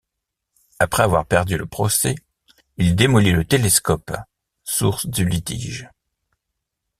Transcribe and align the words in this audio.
Après 0.79 1.03
avoir 1.03 1.27
perdu 1.27 1.59
le 1.59 1.67
procès, 1.67 2.15
il 2.77 2.95
démolit 2.95 3.33
le 3.33 3.45
télescope 3.45 4.11
source 4.63 5.05
du 5.05 5.29
litige. 5.29 5.91